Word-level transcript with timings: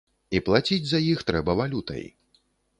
І 0.37 0.39
плаціць 0.47 0.87
за 0.93 1.03
іх 1.11 1.23
трэба 1.29 1.57
валютай. 1.63 2.05